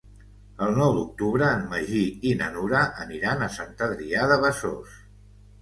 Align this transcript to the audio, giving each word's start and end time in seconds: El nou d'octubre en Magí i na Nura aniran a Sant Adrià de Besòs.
El 0.67 0.71
nou 0.77 0.93
d'octubre 0.95 1.49
en 1.57 1.67
Magí 1.73 2.01
i 2.29 2.33
na 2.41 2.49
Nura 2.55 2.81
aniran 3.05 3.45
a 3.45 3.51
Sant 3.59 3.77
Adrià 3.89 4.29
de 4.33 4.43
Besòs. 4.47 5.01